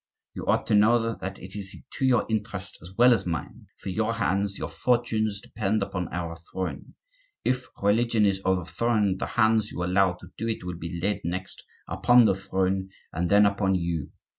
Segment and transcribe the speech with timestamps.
[0.33, 3.89] You ought to know that it is to your interest was well as mine, for
[3.89, 6.95] your hands, your fortunes depend upon our throne.
[7.45, 11.63] If religion is overthrown, the hands you allow to do it will be laid next
[11.87, 14.09] upon the throne and then upon you.